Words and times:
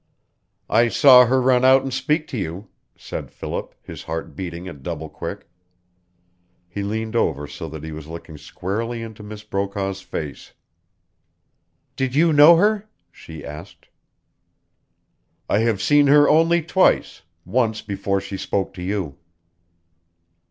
"I 0.67 0.87
saw 0.87 1.27
her 1.27 1.39
run 1.39 1.63
out 1.63 1.83
and 1.83 1.93
speak 1.93 2.27
to 2.29 2.37
you," 2.39 2.69
said 2.97 3.29
Philip, 3.29 3.75
his 3.83 4.01
heart 4.01 4.35
beating 4.35 4.67
at 4.67 4.81
double 4.81 5.09
quick. 5.09 5.47
He 6.67 6.81
leaned 6.81 7.15
over 7.15 7.45
so 7.45 7.69
that 7.69 7.83
he 7.83 7.91
was 7.91 8.07
looking 8.07 8.39
squarely 8.39 9.03
into 9.03 9.21
Miss 9.21 9.43
Brokaw's 9.43 10.01
face. 10.01 10.53
"Did 11.95 12.15
you 12.15 12.33
know 12.33 12.55
her?" 12.55 12.89
she 13.11 13.45
asked. 13.45 13.89
"I 15.47 15.59
have 15.59 15.83
seen 15.83 16.07
her 16.07 16.27
only 16.27 16.63
twice 16.63 17.21
once 17.45 17.83
before 17.83 18.19
she 18.19 18.37
spoke 18.37 18.73
to 18.73 18.81
you." 18.81 19.19